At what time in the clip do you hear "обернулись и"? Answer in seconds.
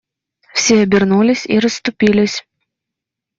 0.81-1.59